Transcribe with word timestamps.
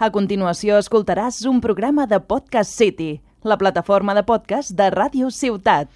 A 0.00 0.06
continuació 0.08 0.78
escoltaràs 0.80 1.42
un 1.44 1.58
programa 1.60 2.06
de 2.08 2.16
Podcast 2.24 2.72
City, 2.72 3.18
la 3.44 3.58
plataforma 3.60 4.14
de 4.16 4.22
podcast 4.24 4.72
de 4.72 4.86
Ràdio 4.94 5.28
Ciutat. 5.28 5.90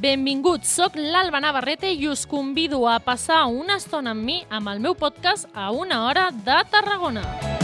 Benvinguts, 0.00 0.72
sóc 0.72 0.96
l'Alba 0.96 1.44
Navarrete 1.44 1.92
i 1.92 2.08
us 2.08 2.24
convido 2.24 2.86
a 2.88 2.96
passar 2.96 3.44
una 3.52 3.76
estona 3.76 4.16
amb 4.16 4.24
mi 4.24 4.40
amb 4.48 4.72
el 4.72 4.80
meu 4.80 4.96
podcast 4.96 5.52
a 5.52 5.68
una 5.68 6.06
hora 6.06 6.30
de 6.32 6.62
Tarragona. 6.72 7.57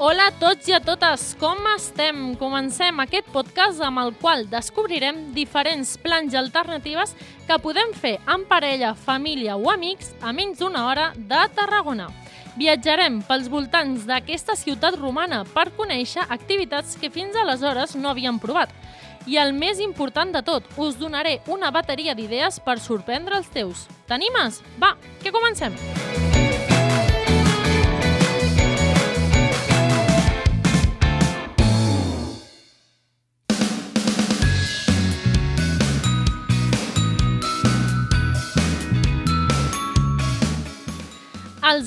Hola 0.00 0.28
a 0.28 0.32
tots 0.38 0.68
i 0.70 0.72
a 0.76 0.78
totes, 0.78 1.32
com 1.40 1.64
estem? 1.72 2.36
Comencem 2.38 3.00
aquest 3.02 3.32
podcast 3.34 3.80
amb 3.82 3.98
el 3.98 4.12
qual 4.20 4.44
descobrirem 4.46 5.32
diferents 5.34 5.96
plans 5.98 6.36
i 6.36 6.38
alternatives 6.38 7.16
que 7.48 7.56
podem 7.58 7.90
fer 7.98 8.12
en 8.30 8.44
parella, 8.46 8.92
família 8.94 9.56
o 9.58 9.66
amics 9.72 10.12
a 10.22 10.30
menys 10.30 10.62
d'una 10.62 10.84
hora 10.86 11.08
de 11.16 11.40
Tarragona. 11.56 12.06
Viatjarem 12.54 13.18
pels 13.26 13.50
voltants 13.50 14.06
d'aquesta 14.06 14.54
ciutat 14.54 14.94
romana 15.02 15.42
per 15.50 15.72
conèixer 15.74 16.28
activitats 16.28 16.94
que 16.94 17.10
fins 17.10 17.34
aleshores 17.34 17.96
no 17.98 18.14
havíem 18.14 18.38
provat. 18.38 18.70
I 19.26 19.42
el 19.42 19.50
més 19.50 19.82
important 19.82 20.30
de 20.30 20.44
tot, 20.46 20.70
us 20.78 20.94
donaré 21.02 21.40
una 21.50 21.74
bateria 21.74 22.14
d'idees 22.14 22.62
per 22.62 22.78
sorprendre 22.78 23.42
els 23.42 23.50
teus. 23.50 23.88
T'animes? 24.06 24.62
Va, 24.78 24.94
que 25.24 25.34
comencem! 25.34 25.74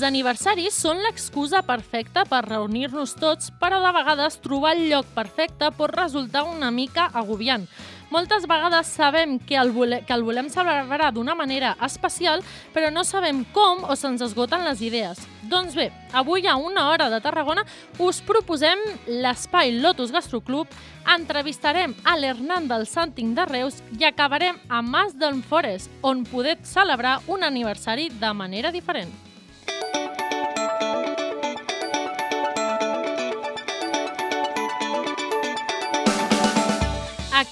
Els 0.02 0.08
aniversaris 0.08 0.74
són 0.82 0.98
l'excusa 0.98 1.60
perfecta 1.62 2.24
per 2.26 2.40
reunir-nos 2.42 3.12
tots, 3.20 3.52
però 3.60 3.76
de 3.84 3.92
vegades 3.94 4.40
trobar 4.42 4.72
el 4.74 4.88
lloc 4.90 5.06
perfecte 5.14 5.68
pot 5.78 5.94
resultar 5.94 6.42
una 6.42 6.72
mica 6.74 7.04
agobiant. 7.20 7.68
Moltes 8.10 8.48
vegades 8.50 8.90
sabem 8.90 9.38
que 9.38 9.54
el, 9.60 9.70
vole 9.70 10.00
que 10.02 10.16
el 10.18 10.26
volem 10.26 10.50
celebrar 10.50 11.12
d'una 11.14 11.38
manera 11.38 11.76
especial, 11.86 12.42
però 12.74 12.90
no 12.90 13.06
sabem 13.06 13.44
com 13.54 13.86
o 13.86 13.94
se'ns 13.94 14.26
esgoten 14.26 14.66
les 14.66 14.82
idees. 14.82 15.22
Doncs 15.46 15.78
bé, 15.78 15.92
avui 16.10 16.50
a 16.50 16.58
una 16.58 16.88
hora 16.90 17.06
de 17.06 17.22
Tarragona 17.22 17.62
us 18.02 18.18
proposem 18.26 18.82
l'espai 19.06 19.76
Lotus 19.78 20.10
Gastroclub, 20.10 20.66
entrevistarem 21.14 21.94
a 22.02 22.18
l'Hernan 22.18 22.66
del 22.66 22.88
Santing 22.90 23.36
de 23.38 23.46
Reus 23.54 23.84
i 23.94 24.10
acabarem 24.10 24.58
a 24.68 24.82
Mas 24.82 25.14
del 25.14 25.44
Forest, 25.46 25.94
on 26.02 26.26
poder 26.26 26.58
celebrar 26.66 27.20
un 27.28 27.46
aniversari 27.46 28.10
de 28.10 28.34
manera 28.34 28.74
diferent. 28.74 29.30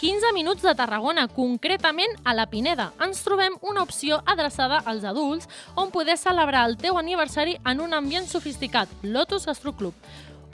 15 0.00 0.32
minuts 0.32 0.62
de 0.62 0.74
Tarragona, 0.74 1.28
concretament 1.28 2.14
a 2.24 2.32
la 2.32 2.46
Pineda, 2.48 2.86
ens 3.04 3.18
trobem 3.20 3.58
una 3.60 3.82
opció 3.84 4.22
adreçada 4.24 4.78
als 4.88 5.02
adults 5.04 5.44
on 5.76 5.90
poder 5.92 6.16
celebrar 6.16 6.62
el 6.70 6.78
teu 6.80 6.96
aniversari 6.96 7.58
en 7.68 7.82
un 7.84 7.92
ambient 7.92 8.24
sofisticat, 8.24 8.88
Lotus 9.02 9.44
Gastroclub. 9.44 9.92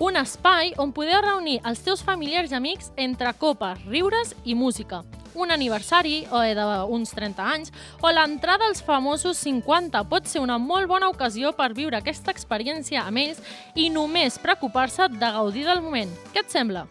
Un 0.03 0.19
espai 0.19 0.72
on 0.83 0.91
poder 0.91 1.20
reunir 1.22 1.61
els 1.62 1.84
teus 1.86 2.03
familiars 2.03 2.50
i 2.50 2.58
amics 2.58 2.91
entre 2.97 3.30
copes, 3.38 3.84
riures 3.86 4.34
i 4.42 4.58
música. 4.58 5.04
Un 5.38 5.54
aniversari 5.54 6.25
o 6.34 6.43
d'uns 6.43 7.15
30 7.15 7.47
anys 7.47 7.72
o 8.03 8.10
l'entrada 8.10 8.66
als 8.66 8.82
famosos 8.82 9.38
50 9.47 10.03
pot 10.10 10.26
ser 10.26 10.43
una 10.43 10.59
molt 10.59 10.91
bona 10.91 11.06
ocasió 11.06 11.54
per 11.54 11.70
viure 11.72 12.03
aquesta 12.03 12.34
experiència 12.34 13.06
amb 13.06 13.22
ells 13.22 13.38
i 13.76 13.91
només 13.94 14.43
preocupar-se 14.43 15.06
de 15.06 15.32
gaudir 15.38 15.69
del 15.70 15.87
moment. 15.87 16.10
Què 16.34 16.43
et 16.43 16.50
sembla? 16.50 16.88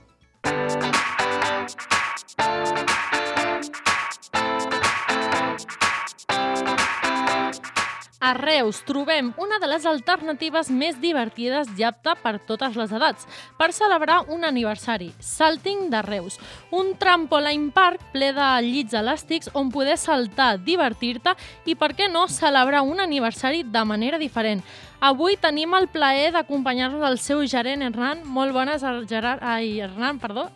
A 8.25 8.34
Reus 8.34 8.79
trobem 8.81 9.28
una 9.38 9.59
de 9.62 9.68
les 9.69 9.84
alternatives 9.85 10.72
més 10.73 10.96
divertides 10.97 11.68
i 11.78 11.84
apta 11.85 12.16
per 12.18 12.40
totes 12.47 12.73
les 12.73 12.90
edats, 12.97 13.28
per 13.53 13.68
celebrar 13.69 14.23
un 14.34 14.47
aniversari, 14.47 15.12
Salting 15.22 15.91
de 15.91 16.01
Reus, 16.01 16.40
un 16.73 16.96
trampoline 16.97 17.69
park 17.75 18.01
ple 18.16 18.31
de 18.34 18.47
llits 18.66 18.97
elàstics 18.97 19.52
on 19.53 19.69
poder 19.69 20.00
saltar, 20.02 20.56
divertir-te 20.57 21.35
i, 21.69 21.75
per 21.78 21.91
què 21.94 22.09
no, 22.09 22.25
celebrar 22.25 22.81
un 22.81 23.03
aniversari 23.06 23.62
de 23.62 23.85
manera 23.85 24.17
diferent. 24.17 24.63
Avui 25.06 25.38
tenim 25.38 25.78
el 25.78 25.85
plaer 25.94 26.31
d'acompanyar-nos 26.34 27.06
el 27.06 27.19
seu 27.22 27.46
gerent, 27.46 27.85
Hernán. 27.85 28.25
Molt 28.25 28.57
bones, 28.57 28.81
Gerard... 29.06 29.46
Ai, 29.46 29.78
Hernán, 29.85 30.17
perdó. 30.17 30.50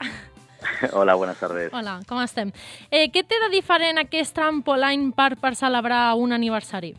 Hola, 0.94 1.16
buenas 1.16 1.40
tardes. 1.40 1.72
Hola, 1.74 2.00
com 2.08 2.22
estem? 2.24 2.52
Eh, 2.92 3.08
què 3.14 3.24
té 3.24 3.40
de 3.44 3.50
diferent 3.54 4.02
aquest 4.02 4.36
trampoline 4.36 5.12
park 5.16 5.40
per 5.42 5.56
celebrar 5.56 6.16
un 6.20 6.34
aniversari? 6.36 6.94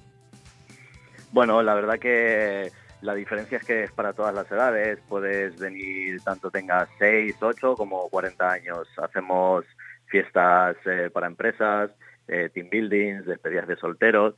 Bueno, 1.33 1.63
la 1.63 1.75
verdad 1.75 1.99
que 1.99 2.73
la 3.03 3.15
diferencia 3.15 3.59
es 3.59 3.65
que 3.65 3.85
es 3.85 3.93
para 3.93 4.13
todas 4.13 4.35
las 4.35 4.51
edades. 4.51 4.99
Puedes 5.09 5.59
venir 5.59 6.21
tanto 6.23 6.51
tengas 6.51 6.89
6, 6.99 7.37
8 7.41 7.75
como 7.77 8.09
40 8.09 8.51
años. 8.51 8.89
Hacemos 8.99 9.65
fiestas 10.07 10.77
eh, 10.87 11.11
para 11.13 11.27
empresas, 11.27 11.91
eh, 12.29 12.51
team 12.53 12.69
buildings, 12.71 13.27
despedidas 13.27 13.69
de 13.69 13.77
solteros. 13.77 14.35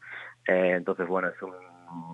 Eh, 0.47 0.75
entonces, 0.77 1.09
bueno, 1.09 1.29
es 1.29 1.41
un, 1.43 1.53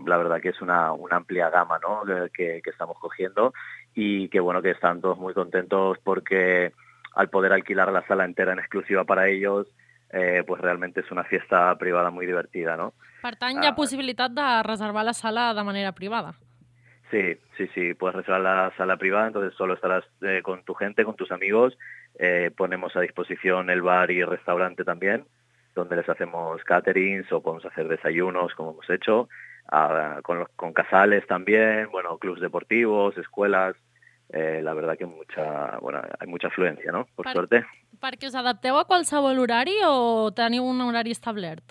la 0.07 0.17
verdad 0.17 0.41
que 0.41 0.51
es 0.51 0.61
una, 0.61 0.93
una 0.93 1.17
amplia 1.17 1.51
gama 1.51 1.79
¿no? 1.81 2.03
que, 2.33 2.61
que 2.63 2.71
estamos 2.71 2.99
cogiendo 2.99 3.53
y 3.95 4.29
que 4.29 4.41
bueno 4.41 4.63
que 4.63 4.71
están 4.71 5.01
todos 5.01 5.19
muy 5.19 5.35
contentos 5.35 5.99
porque 6.05 6.73
al 7.19 7.31
poder 7.31 7.53
alquilar 7.53 7.91
la 7.91 8.07
sala 8.07 8.25
entera 8.25 8.53
en 8.53 8.61
exclusiva 8.61 9.03
para 9.05 9.27
ellos, 9.29 9.67
eh, 10.13 10.45
pues 10.47 10.61
realmente 10.63 11.01
es 11.01 11.11
una 11.11 11.25
fiesta 11.25 11.77
privada 11.77 12.11
muy 12.11 12.27
divertida, 12.27 12.77
¿no? 12.77 12.95
Per 13.19 13.35
tant, 13.35 13.59
hi 13.59 13.67
ha 13.67 13.75
possibilitat 13.75 14.31
de 14.37 14.47
reservar 14.63 15.03
la 15.05 15.13
sala 15.13 15.49
de 15.53 15.65
manera 15.67 15.91
privada. 15.93 16.37
Sí, 17.11 17.35
sí, 17.57 17.67
sí, 17.75 17.95
puedes 17.95 18.15
reservar 18.15 18.41
la 18.43 18.73
sala 18.77 18.97
privada, 18.97 19.27
entonces 19.27 19.53
solo 19.59 19.75
estarás 19.75 20.05
eh, 20.23 20.43
con 20.45 20.63
tu 20.63 20.75
gente, 20.75 21.05
con 21.05 21.17
tus 21.17 21.33
amigos. 21.33 21.77
Eh, 22.21 22.53
ponemos 22.57 22.95
a 22.95 23.01
disposición 23.01 23.69
el 23.69 23.83
bar 23.83 24.13
y 24.13 24.23
restaurante 24.23 24.85
también, 24.85 25.25
donde 25.75 25.97
les 25.97 26.09
hacemos 26.09 26.63
caterings 26.63 27.33
o 27.33 27.43
podemos 27.43 27.67
hacer 27.67 27.89
desayunos, 27.89 28.55
como 28.55 28.71
hemos 28.71 28.89
hecho, 28.91 29.29
a, 29.73 30.21
con, 30.23 30.39
los, 30.39 30.49
con 30.51 30.73
casales 30.73 31.27
también, 31.27 31.91
bueno, 31.91 32.17
clubs 32.19 32.41
deportivos, 32.41 33.19
escuelas. 33.19 33.75
Eh, 34.31 34.61
la 34.63 34.75
verdad 34.75 34.97
que 34.99 35.07
mucha, 35.07 35.79
bueno, 35.81 36.03
hay 36.21 36.27
mucha 36.29 36.49
afluencia, 36.49 36.93
¿no? 36.93 37.07
Por 37.17 37.25
Per- 37.25 37.33
suerte. 37.33 37.65
Perquè 37.99 38.29
us 38.29 38.35
adapteu 38.37 38.77
a 38.79 38.85
qualsevol 38.85 39.39
horari 39.41 39.75
o 39.87 40.31
teniu 40.37 40.63
un 40.69 40.81
horari 40.85 41.11
establert? 41.11 41.65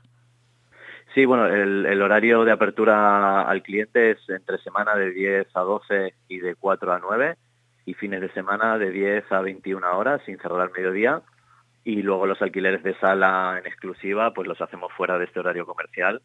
Sí, 1.13 1.25
bueno, 1.25 1.45
el, 1.47 1.85
el 1.85 2.01
horario 2.01 2.43
de 2.43 2.51
apertura 2.51 3.41
al 3.43 3.61
cliente 3.63 4.11
es 4.11 4.29
entre 4.29 4.57
semana 4.57 4.95
de 4.95 5.11
10 5.11 5.47
a 5.55 5.61
12 5.61 6.13
y 6.27 6.39
de 6.39 6.55
4 6.55 6.91
a 6.93 6.99
9 6.99 7.37
y 7.85 7.93
fines 7.93 8.21
de 8.21 8.29
semana 8.33 8.77
de 8.77 8.91
10 8.91 9.31
a 9.31 9.41
21 9.41 9.97
horas 9.97 10.21
sin 10.25 10.37
cerrar 10.39 10.59
al 10.61 10.71
mediodía 10.71 11.21
y 11.87 12.01
luego 12.01 12.25
los 12.25 12.41
alquileres 12.41 12.83
de 12.83 12.99
sala 12.99 13.55
en 13.57 13.65
exclusiva 13.65 14.33
pues 14.33 14.45
los 14.45 14.59
hacemos 14.59 14.91
fuera 14.97 15.17
de 15.17 15.23
este 15.23 15.39
horario 15.39 15.65
comercial 15.65 16.21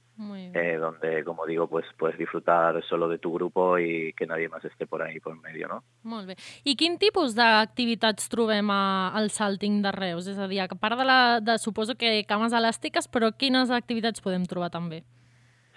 eh, 0.54 0.76
donde 0.76 1.22
como 1.22 1.46
digo 1.46 1.68
pues 1.68 1.86
puedes 1.96 2.18
disfrutar 2.18 2.82
solo 2.82 3.08
de 3.08 3.18
tu 3.18 3.32
grupo 3.32 3.78
y 3.78 4.12
que 4.14 4.26
nadie 4.26 4.48
más 4.48 4.64
esté 4.64 4.88
por 4.88 5.02
ahí 5.02 5.20
por 5.20 5.40
medio, 5.40 5.68
¿no? 5.68 5.84
Molt 6.02 6.26
bé. 6.26 6.36
I 6.64 6.74
quin 6.74 6.98
tipus 6.98 7.36
d'activitats 7.38 8.26
trobem 8.32 8.70
a, 8.74 9.12
al 9.14 9.30
Salting 9.30 9.80
de 9.84 9.92
Reus? 9.94 10.26
És 10.26 10.38
a 10.38 10.48
dir, 10.50 10.58
a 10.64 10.68
part 10.74 10.98
de, 10.98 11.06
la, 11.06 11.38
de 11.40 11.58
suposo 11.62 11.94
que 11.94 12.24
cames 12.26 12.52
elàstiques, 12.52 13.06
però 13.06 13.30
quines 13.30 13.70
activitats 13.70 14.24
podem 14.24 14.42
trobar 14.50 14.72
també? 14.74 15.04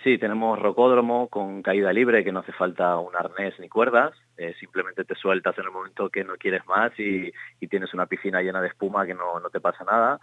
Sí, 0.05 0.19
tenemos 0.19 0.59
rocódromo 0.59 1.29
con 1.29 1.63
caída 1.63 1.91
libre, 1.91 2.23
que 2.23 2.31
no 2.31 2.41
hace 2.41 2.51
falta 2.51 2.95
un 2.99 3.15
arnés 3.15 3.59
ni 3.59 3.67
cuerdas, 3.67 4.13
eh, 4.37 4.53
simplemente 4.59 5.03
te 5.03 5.15
sueltas 5.15 5.57
en 5.57 5.63
el 5.63 5.71
momento 5.71 6.11
que 6.11 6.23
no 6.23 6.35
quieres 6.35 6.63
más 6.67 6.91
y, 6.99 7.33
y 7.59 7.67
tienes 7.67 7.91
una 7.91 8.05
piscina 8.05 8.43
llena 8.43 8.61
de 8.61 8.67
espuma 8.67 9.07
que 9.07 9.15
no, 9.15 9.39
no 9.39 9.49
te 9.49 9.59
pasa 9.59 9.83
nada. 9.83 10.19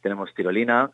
Tenemos 0.00 0.32
tirolina, 0.32 0.90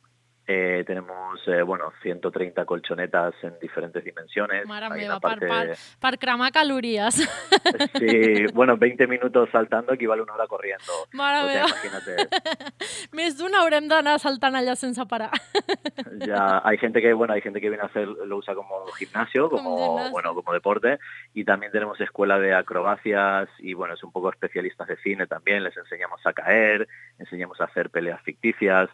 Eh, 0.46 0.82
tenemos, 0.86 1.38
eh, 1.46 1.62
bueno, 1.62 1.92
130 2.02 2.64
colchonetas 2.64 3.32
en 3.42 3.56
diferentes 3.60 4.02
dimensiones. 4.04 4.66
Mare 4.66 4.86
Hay 4.86 5.02
meva, 5.02 5.20
parte- 5.20 5.46
per, 5.46 5.76
per 6.00 6.18
cremar 6.18 6.50
calories. 6.52 7.14
Sí, 7.98 8.46
bueno, 8.52 8.76
20 8.76 9.06
minutos 9.06 9.48
saltando 9.52 9.92
equivale 9.92 10.20
a 10.20 10.24
una 10.24 10.34
hora 10.34 10.46
corriendo. 10.46 10.92
Mare 11.12 11.44
O 11.44 11.48
sea, 11.48 11.64
imagínate. 11.68 12.28
Més 13.12 13.36
d'una 13.38 13.60
haurem 13.62 13.86
d'anar 13.88 14.18
saltant 14.18 14.56
allà 14.58 14.74
sense 14.76 15.04
parar. 15.06 15.30
Ya 16.26 16.60
hay 16.64 16.78
gente 16.78 17.00
que, 17.00 17.12
bueno, 17.12 17.32
hay 17.34 17.40
gente 17.40 17.60
que 17.60 17.68
viene 17.68 17.82
a 17.82 17.86
hacer, 17.86 18.06
lo 18.06 18.36
usa 18.36 18.54
como 18.54 18.86
gimnasio, 18.98 19.48
Como 19.48 19.62
como, 19.76 19.86
gimnasio. 19.88 20.12
bueno, 20.12 20.34
como 20.34 20.52
deporte, 20.52 20.98
y 21.34 21.44
también 21.44 21.72
tenemos 21.72 22.00
escuela 22.00 22.38
de 22.38 22.54
acrobacias 22.54 23.48
y 23.58 23.74
bueno, 23.74 23.94
es 23.94 24.02
un 24.04 24.12
poco 24.12 24.30
especialistas 24.30 24.86
de 24.88 24.96
cine 24.98 25.26
también, 25.26 25.62
les 25.64 25.76
enseñamos 25.76 26.20
a 26.26 26.32
caer, 26.32 26.86
enseñamos 27.18 27.60
a 27.60 27.64
hacer 27.64 27.90
peleas 27.90 28.20
ficticias, 28.22 28.88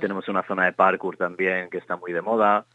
tenemos 0.00 0.28
una 0.28 0.42
zona 0.44 0.64
de 0.66 0.72
parkour 0.82 1.16
también 1.16 1.70
que 1.70 1.78
está 1.78 1.96
muy 1.96 2.12
de 2.12 2.22
moda, 2.22 2.66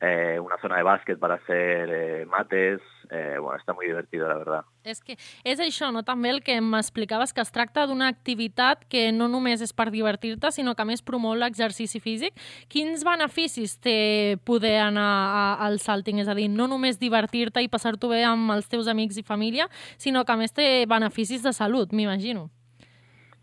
eh, 0.00 0.38
una 0.38 0.56
zona 0.58 0.76
de 0.76 0.82
básquet 0.82 1.18
para 1.18 1.34
hacer 1.34 1.88
eh, 1.90 2.26
mates, 2.26 2.80
eh, 3.10 3.38
bueno, 3.40 3.56
está 3.56 3.72
muy 3.72 3.86
divertido 3.86 4.28
la 4.28 4.36
verdad. 4.36 4.64
És 4.84 5.00
que 5.02 5.16
és 5.42 5.58
això, 5.58 5.88
no? 5.90 6.04
També 6.06 6.30
el 6.30 6.42
que 6.46 6.60
m'explicaves, 6.62 7.32
que 7.34 7.42
es 7.42 7.50
tracta 7.50 7.88
d'una 7.90 8.06
activitat 8.12 8.84
que 8.92 9.08
no 9.10 9.26
només 9.32 9.64
és 9.64 9.72
per 9.74 9.88
divertir-te, 9.90 10.52
sinó 10.54 10.76
que 10.76 10.84
a 10.84 10.86
més 10.86 11.02
promou 11.02 11.34
l'exercici 11.34 11.98
físic. 11.98 12.36
Quins 12.70 13.02
beneficis 13.08 13.78
té 13.82 14.36
poder 14.46 14.76
anar 14.84 15.08
a, 15.26 15.46
al 15.66 15.80
salting? 15.82 16.20
És 16.22 16.30
a 16.30 16.36
dir, 16.38 16.46
no 16.52 16.68
només 16.70 17.00
divertir-te 17.02 17.64
i 17.64 17.72
passar-t'ho 17.72 18.12
bé 18.12 18.22
amb 18.28 18.54
els 18.54 18.70
teus 18.70 18.86
amics 18.92 19.18
i 19.18 19.26
família, 19.26 19.66
sinó 19.98 20.22
que 20.22 20.36
a 20.36 20.38
més 20.38 20.54
té 20.54 20.84
beneficis 20.86 21.42
de 21.42 21.56
salut, 21.56 21.90
m'imagino. 21.90 22.50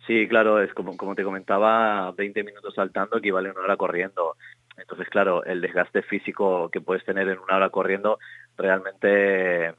Sí, 0.05 0.27
claro, 0.27 0.61
es 0.61 0.73
como, 0.73 1.15
te 1.15 1.23
comentaba, 1.23 2.11
20 2.11 2.43
minutos 2.43 2.75
saltando 2.75 3.17
equivale 3.17 3.49
a 3.49 3.51
una 3.53 3.61
hora 3.61 3.77
corriendo. 3.77 4.35
Entonces, 4.77 5.07
claro, 5.09 5.43
el 5.45 5.61
desgaste 5.61 6.01
físico 6.01 6.69
que 6.69 6.81
puedes 6.81 7.05
tener 7.05 7.29
en 7.29 7.39
una 7.39 7.55
hora 7.55 7.69
corriendo, 7.69 8.19
realmente, 8.57 9.73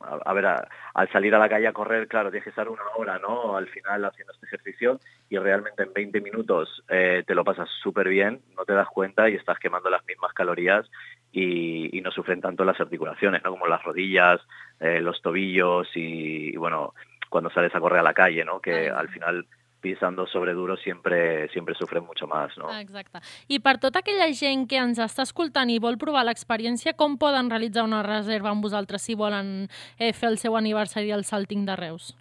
a, 0.00 0.32
ver, 0.32 0.46
al 0.94 1.12
salir 1.12 1.34
a 1.34 1.38
la 1.38 1.50
calle 1.50 1.66
a 1.66 1.72
correr, 1.72 2.08
claro, 2.08 2.30
tienes 2.30 2.44
que 2.44 2.50
estar 2.50 2.68
una 2.68 2.82
hora, 2.96 3.18
¿no? 3.18 3.56
Al 3.56 3.66
final 3.66 4.04
haciendo 4.06 4.32
este 4.32 4.46
ejercicio 4.46 5.00
y 5.28 5.36
realmente 5.36 5.82
en 5.82 5.92
20 5.92 6.20
minutos 6.22 6.82
eh, 6.88 7.24
te 7.26 7.34
lo 7.34 7.44
pasas 7.44 7.68
súper 7.82 8.08
bien, 8.08 8.40
no 8.56 8.64
te 8.64 8.72
das 8.72 8.88
cuenta 8.88 9.28
y 9.28 9.34
estás 9.34 9.58
quemando 9.58 9.90
las 9.90 10.06
mismas 10.06 10.32
calorías 10.32 10.88
y, 11.30 12.00
no 12.00 12.10
sufren 12.12 12.40
tanto 12.40 12.64
las 12.64 12.80
articulaciones, 12.80 13.42
¿no? 13.44 13.50
Como 13.50 13.66
las 13.66 13.82
rodillas, 13.82 14.40
eh, 14.80 15.00
los 15.00 15.20
tobillos 15.20 15.88
y, 15.94 16.56
bueno, 16.56 16.94
cuando 17.28 17.50
sales 17.50 17.74
a 17.74 17.80
correr 17.80 18.00
a 18.00 18.02
la 18.02 18.14
calle, 18.14 18.44
¿no? 18.44 18.60
Que 18.60 18.90
al 18.90 19.08
final 19.08 19.46
pisando 19.80 20.26
sobre 20.26 20.52
duro 20.52 20.76
siempre 20.76 21.48
siempre 21.50 21.74
sufren 21.74 22.04
mucho 22.04 22.26
más, 22.26 22.56
¿no? 22.58 22.68
Ah, 22.68 22.80
Exacte. 22.80 23.20
I 23.48 23.60
per 23.60 23.78
tota 23.78 24.00
aquella 24.02 24.26
gent 24.34 24.66
que 24.68 24.78
ens 24.80 24.98
està 24.98 25.22
escoltant 25.22 25.70
i 25.70 25.78
vol 25.78 25.98
provar 25.98 26.24
l'experiència, 26.26 26.96
com 26.98 27.18
poden 27.18 27.50
realitzar 27.50 27.84
una 27.86 28.02
reserva 28.02 28.50
amb 28.50 28.64
vosaltres 28.64 29.02
si 29.02 29.14
volen 29.14 29.68
eh, 29.98 30.12
fer 30.12 30.32
el 30.32 30.38
seu 30.38 30.56
aniversari 30.56 31.12
al 31.12 31.24
Salting 31.24 31.64
de 31.66 31.76
Reus? 31.76 32.16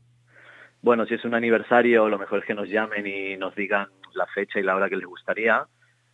Bueno, 0.81 1.06
si 1.06 1.15
es 1.15 1.25
un 1.25 1.33
aniversario, 1.33 2.07
lo 2.07 2.19
mejor 2.19 2.39
es 2.39 2.45
que 2.45 2.53
nos 2.53 2.69
llamen 2.69 3.07
y 3.07 3.36
nos 3.38 3.56
digan 3.56 3.89
la 4.13 4.27
fecha 4.27 4.60
y 4.60 4.63
la 4.63 4.75
hora 4.75 4.89
que 4.89 4.95
les 4.95 5.06
gustaría, 5.06 5.65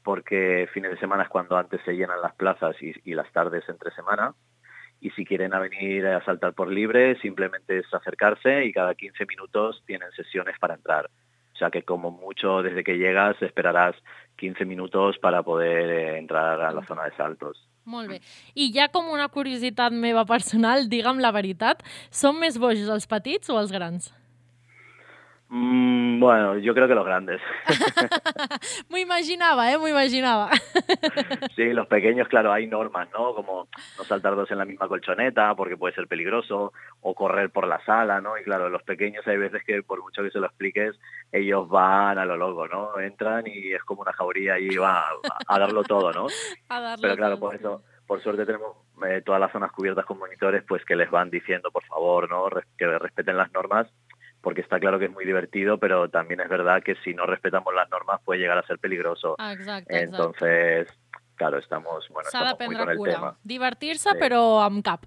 porque 0.03 0.67
fines 0.73 0.91
de 0.91 0.97
semana 0.97 1.23
es 1.23 1.29
cuando 1.29 1.57
antes 1.57 1.81
se 1.83 1.93
llenan 1.93 2.21
las 2.21 2.33
plazas 2.35 2.75
y, 2.81 2.93
y 3.03 3.13
las 3.13 3.31
tardes 3.31 3.67
entre 3.67 3.91
semana. 3.91 4.33
Y 5.03 5.09
si 5.09 5.25
quieren 5.25 5.53
a 5.53 5.59
venir 5.59 6.07
a 6.07 6.23
saltar 6.23 6.53
por 6.53 6.71
libre, 6.71 7.19
simplemente 7.19 7.79
es 7.79 7.93
acercarse 7.93 8.63
y 8.63 8.71
cada 8.71 8.95
15 8.95 9.25
minutos 9.25 9.83
tienen 9.85 10.09
sesiones 10.13 10.57
para 10.57 10.75
entrar. 10.75 11.09
O 11.53 11.57
sea 11.57 11.69
que 11.69 11.83
como 11.83 12.09
mucho 12.09 12.63
desde 12.63 12.85
que 12.85 12.97
llegas 12.97 13.35
esperarás 13.41 13.97
15 14.37 14.63
minutos 14.63 15.17
para 15.19 15.43
poder 15.43 15.89
eh, 15.89 16.17
entrar 16.17 16.61
a 16.61 16.71
la 16.71 16.85
zona 16.85 17.03
de 17.03 17.15
saltos. 17.17 17.67
Molt 17.83 18.07
bé. 18.07 18.21
I 18.55 18.71
ja 18.71 18.87
com 18.95 19.11
una 19.11 19.27
curiositat 19.27 19.91
meva 19.91 20.23
personal, 20.23 20.87
digue'm 20.87 21.19
la 21.19 21.33
veritat, 21.35 21.83
són 22.09 22.39
més 22.39 22.55
bojos 22.55 22.87
els 22.87 23.09
petits 23.11 23.51
o 23.51 23.59
els 23.59 23.75
grans? 23.75 24.13
Mm, 25.55 26.19
bueno, 26.19 26.57
yo 26.57 26.73
creo 26.73 26.87
que 26.87 26.95
los 26.95 27.05
grandes. 27.05 27.39
M'ho 28.89 28.97
imaginava, 28.97 29.71
eh? 29.71 29.77
M'ho 29.77 29.87
imaginava. 29.87 30.49
Sí, 31.55 31.71
los 31.73 31.85
pequeños, 31.85 32.27
claro, 32.27 32.51
hay 32.51 32.65
normas, 32.65 33.07
¿no? 33.13 33.35
Como 33.35 33.67
no 33.97 34.03
saltar 34.05 34.35
dos 34.35 34.49
en 34.49 34.57
la 34.57 34.65
misma 34.65 34.87
colchoneta 34.87 35.53
porque 35.55 35.77
puede 35.77 35.93
ser 35.93 36.07
peligroso, 36.07 36.73
o 37.01 37.13
correr 37.13 37.51
por 37.51 37.67
la 37.67 37.83
sala, 37.85 38.19
¿no? 38.21 38.35
Y 38.39 38.43
claro, 38.43 38.69
los 38.69 38.81
pequeños 38.81 39.27
hay 39.27 39.37
veces 39.37 39.63
que 39.63 39.83
por 39.83 40.01
mucho 40.01 40.23
que 40.23 40.31
se 40.31 40.39
lo 40.39 40.47
expliques, 40.47 40.95
ellos 41.31 41.69
van 41.69 42.17
a 42.17 42.25
lo 42.25 42.35
loco, 42.35 42.67
¿no? 42.67 42.99
Entran 42.99 43.45
y 43.45 43.73
es 43.73 43.83
como 43.83 44.01
una 44.01 44.13
jauría 44.13 44.57
y 44.57 44.75
va 44.75 45.01
a, 45.01 45.05
a 45.47 45.59
darlo 45.59 45.83
todo, 45.83 46.11
¿no? 46.11 46.25
A 46.69 46.95
Pero 46.99 47.15
claro, 47.15 47.37
por 47.39 47.53
eso, 47.55 47.83
por 48.07 48.21
suerte 48.23 48.45
tenemos 48.45 48.75
eh, 49.07 49.21
todas 49.23 49.39
las 49.39 49.51
zonas 49.51 49.71
cubiertas 49.71 50.05
con 50.05 50.17
monitores, 50.17 50.63
pues 50.67 50.83
que 50.85 50.95
les 50.95 51.11
van 51.11 51.29
diciendo, 51.29 51.69
por 51.71 51.83
favor, 51.85 52.27
¿no? 52.29 52.49
Res- 52.49 52.65
que 52.77 52.87
respeten 52.97 53.37
las 53.37 53.51
normas, 53.53 53.87
porque 54.43 54.61
está 54.61 54.77
claro 54.79 54.99
que 54.99 55.05
es 55.05 55.11
muy 55.11 55.25
divertido, 55.25 55.79
pero 55.79 56.09
también 56.09 56.41
es 56.41 56.49
verdad 56.49 56.83
que 56.83 56.95
si 57.03 57.13
no 57.15 57.25
respetamos 57.25 57.73
las 57.73 57.89
normas 57.89 58.19
puede 58.25 58.41
llegar 58.41 58.57
a 58.59 58.67
ser 58.67 58.77
peligroso. 58.77 59.35
Ah, 59.39 59.53
Exacte, 59.53 59.95
exacte. 59.95 60.03
Entonces, 60.03 60.87
claro, 61.37 61.57
estamos, 61.57 62.05
bueno, 62.09 62.29
S'ha 62.29 62.43
de 62.49 62.55
prendre 62.55 62.79
con 62.79 62.89
el 62.91 62.97
cura. 62.97 63.13
tema. 63.13 63.37
Divertir-se, 63.43 64.09
Sí. 64.11 64.17
però 64.19 64.61
amb 64.65 64.83
cap. 64.83 65.05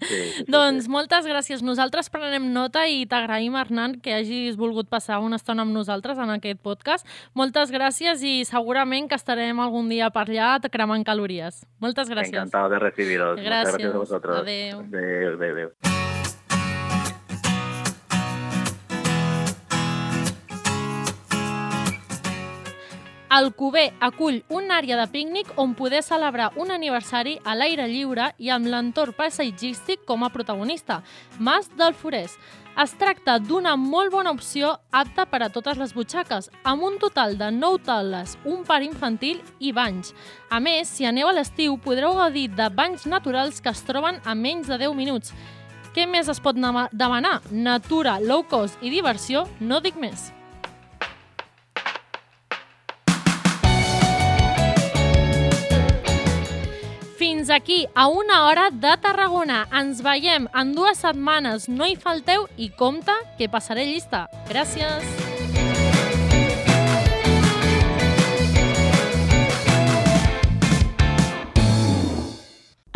Sí, 0.00 0.16
sí, 0.38 0.44
doncs 0.48 0.84
sí. 0.84 0.90
moltes 0.90 1.26
gràcies. 1.28 1.62
Nosaltres 1.62 2.08
prenem 2.10 2.48
nota 2.54 2.86
i 2.88 3.04
t'agraïm, 3.06 3.54
Hernán, 3.60 4.00
que 4.00 4.14
hagis 4.14 4.56
volgut 4.56 4.88
passar 4.88 5.18
una 5.20 5.36
estona 5.36 5.62
amb 5.62 5.72
nosaltres 5.76 6.16
en 6.18 6.30
aquest 6.30 6.60
podcast. 6.62 7.06
Moltes 7.34 7.70
gràcies 7.70 8.24
i 8.24 8.44
segurament 8.48 9.08
que 9.08 9.14
estarem 9.20 9.60
algun 9.60 9.88
dia 9.92 10.08
per 10.10 10.24
allà 10.30 10.56
cremant 10.72 11.04
calories. 11.04 11.66
Moltes 11.78 12.08
gràcies. 12.08 12.32
Encantado 12.40 12.70
de 12.70 12.78
recibiros. 12.78 13.36
Muchas 13.36 13.44
Gracias. 13.44 13.72
gracias 13.76 13.94
a 13.94 13.98
vosotros. 13.98 14.40
Adeu. 14.40 14.80
Adeu, 14.80 15.34
adeu, 15.36 15.52
adeu. 15.52 16.05
Alcover 23.28 23.92
acull 23.98 24.44
una 24.54 24.76
àrea 24.78 24.96
de 25.00 25.06
pícnic 25.10 25.48
on 25.58 25.72
poder 25.74 26.04
celebrar 26.06 26.52
un 26.62 26.70
aniversari 26.70 27.40
a 27.42 27.56
l'aire 27.58 27.88
lliure 27.90 28.28
i 28.38 28.52
amb 28.54 28.70
l'entorn 28.70 29.16
paisatgístic 29.18 30.04
com 30.06 30.22
a 30.22 30.30
protagonista, 30.30 31.00
Mas 31.38 31.66
del 31.74 31.94
Forès. 31.94 32.36
Es 32.78 32.92
tracta 33.00 33.38
d'una 33.40 33.74
molt 33.80 34.12
bona 34.12 34.30
opció 34.30 34.76
apta 34.92 35.24
per 35.26 35.42
a 35.42 35.50
totes 35.50 35.78
les 35.80 35.94
butxaques, 35.96 36.50
amb 36.62 36.84
un 36.86 37.00
total 37.02 37.34
de 37.40 37.50
9 37.50 37.82
taules, 37.88 38.36
un 38.44 38.62
par 38.68 38.82
infantil 38.84 39.42
i 39.58 39.72
banys. 39.72 40.14
A 40.50 40.60
més, 40.60 40.86
si 40.86 41.08
aneu 41.08 41.26
a 41.26 41.34
l'estiu, 41.34 41.80
podreu 41.82 42.14
gaudir 42.14 42.50
de 42.54 42.70
banys 42.70 43.08
naturals 43.10 43.58
que 43.60 43.74
es 43.74 43.82
troben 43.82 44.20
a 44.24 44.36
menys 44.36 44.70
de 44.70 44.78
10 44.86 44.94
minuts. 44.94 45.34
Què 45.96 46.06
més 46.06 46.28
es 46.28 46.38
pot 46.44 46.54
demanar? 46.54 47.40
Natura, 47.50 48.20
low 48.20 48.44
cost 48.44 48.78
i 48.84 48.92
diversió, 48.92 49.48
no 49.58 49.80
dic 49.80 49.96
més. 49.96 50.30
Fins 57.36 57.50
aquí, 57.50 57.86
a 57.94 58.06
una 58.08 58.46
hora 58.46 58.70
de 58.72 58.96
Tarragona. 58.96 59.66
Ens 59.78 59.98
veiem 60.00 60.46
en 60.56 60.70
dues 60.72 61.02
setmanes. 61.04 61.66
No 61.68 61.84
hi 61.84 61.92
falteu 62.00 62.46
i 62.56 62.70
compte 62.78 63.12
que 63.36 63.44
passaré 63.52 63.84
llista. 63.84 64.22
Gràcies. 64.48 65.04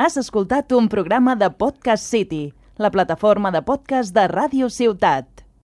Has 0.00 0.16
escoltat 0.16 0.72
un 0.72 0.88
programa 0.88 1.36
de 1.36 1.52
Podcast 1.52 2.08
City, 2.08 2.54
la 2.80 2.88
plataforma 2.88 3.52
de 3.52 3.60
podcast 3.60 4.16
de 4.16 4.24
Ràdio 4.32 4.72
Ciutat. 4.72 5.29